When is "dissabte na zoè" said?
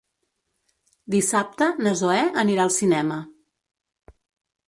1.15-2.23